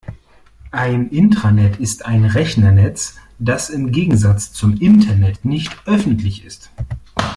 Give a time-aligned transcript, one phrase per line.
[0.71, 6.71] Ein Intranet ist ein Rechnernetz, das im Gegensatz zum Internet nicht öffentlich ist.